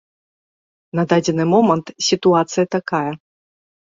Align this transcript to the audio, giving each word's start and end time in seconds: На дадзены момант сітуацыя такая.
На 0.99 1.03
дадзены 1.11 1.45
момант 1.53 1.91
сітуацыя 2.07 2.65
такая. 2.77 3.11